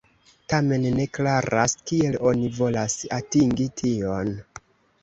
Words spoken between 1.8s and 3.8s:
kiel oni volas atingi